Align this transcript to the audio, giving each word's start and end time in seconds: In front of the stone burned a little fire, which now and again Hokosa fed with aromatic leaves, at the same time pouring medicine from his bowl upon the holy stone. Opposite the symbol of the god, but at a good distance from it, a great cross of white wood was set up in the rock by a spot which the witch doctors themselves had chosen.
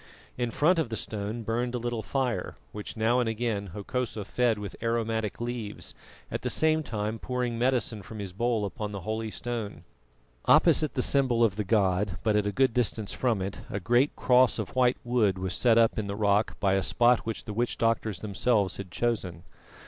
In 0.35 0.49
front 0.49 0.79
of 0.79 0.89
the 0.89 0.95
stone 0.95 1.43
burned 1.43 1.75
a 1.75 1.77
little 1.77 2.01
fire, 2.01 2.55
which 2.71 2.97
now 2.97 3.19
and 3.19 3.29
again 3.29 3.67
Hokosa 3.67 4.25
fed 4.25 4.57
with 4.57 4.75
aromatic 4.81 5.39
leaves, 5.39 5.93
at 6.31 6.41
the 6.41 6.49
same 6.49 6.81
time 6.81 7.19
pouring 7.19 7.59
medicine 7.59 8.01
from 8.01 8.17
his 8.17 8.33
bowl 8.33 8.65
upon 8.65 8.93
the 8.93 9.01
holy 9.01 9.29
stone. 9.29 9.83
Opposite 10.45 10.95
the 10.95 11.03
symbol 11.03 11.43
of 11.43 11.55
the 11.55 11.63
god, 11.63 12.17
but 12.23 12.35
at 12.35 12.47
a 12.47 12.51
good 12.51 12.73
distance 12.73 13.13
from 13.13 13.43
it, 13.43 13.61
a 13.69 13.79
great 13.79 14.15
cross 14.15 14.57
of 14.57 14.75
white 14.75 14.97
wood 15.03 15.37
was 15.37 15.53
set 15.53 15.77
up 15.77 15.99
in 15.99 16.07
the 16.07 16.15
rock 16.15 16.59
by 16.59 16.73
a 16.73 16.81
spot 16.81 17.19
which 17.27 17.45
the 17.45 17.53
witch 17.53 17.77
doctors 17.77 18.21
themselves 18.21 18.77
had 18.77 18.89
chosen. 18.89 19.43